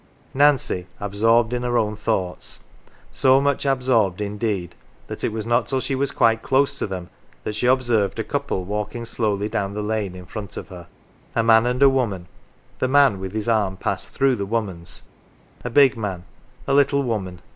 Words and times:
Nancy 0.33 0.87
absorbed 0.99 1.53
in 1.53 1.61
her 1.61 1.77
own 1.77 1.95
thoughts; 1.95 2.63
so 3.11 3.39
much 3.39 3.67
absorbed, 3.67 4.19
indeed, 4.19 4.73
that 5.05 5.23
it 5.23 5.31
was 5.31 5.45
not 5.45 5.67
till 5.67 5.79
she 5.79 5.93
was 5.93 6.09
quite 6.09 6.41
close 6.41 6.79
to 6.79 6.87
them 6.87 7.11
that 7.43 7.53
she 7.53 7.67
observed 7.67 8.17
a 8.17 8.23
couple 8.23 8.63
walking 8.63 9.05
slowly 9.05 9.47
down 9.47 9.75
the 9.75 9.83
lane 9.83 10.15
in 10.15 10.25
front 10.25 10.57
of 10.57 10.69
her. 10.69 10.87
A 11.35 11.43
man 11.43 11.67
and 11.67 11.83
a 11.83 11.87
woman, 11.87 12.25
the 12.79 12.87
man 12.87 13.19
with 13.19 13.33
his 13.33 13.47
arm 13.47 13.77
passed 13.77 14.09
through 14.09 14.37
the 14.37 14.43
woman's. 14.47 15.03
A 15.63 15.69
big 15.69 15.95
man; 15.95 16.23
a 16.65 16.73
little 16.73 17.03
woman. 17.03 17.39